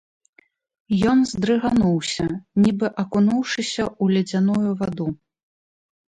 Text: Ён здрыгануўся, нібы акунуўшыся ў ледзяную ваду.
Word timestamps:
Ён 1.09 1.19
здрыгануўся, 1.31 2.25
нібы 2.63 2.87
акунуўшыся 3.03 3.83
ў 4.01 4.17
ледзяную 4.17 4.71
ваду. 4.81 5.07